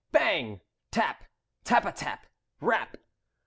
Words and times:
Bang! 0.11 0.61
Tap! 0.89 1.25
Tap 1.63 1.85
a 1.85 1.91
tap! 1.91 2.25
Rap! 2.59 2.97